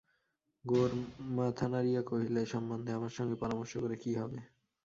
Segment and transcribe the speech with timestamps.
[0.65, 0.95] গোরা
[1.37, 3.71] মাথা নাড়িয়া কহিল, এ সম্বন্ধে আমার সঙ্গে পরামর্শ
[3.73, 4.39] কী করে হবে!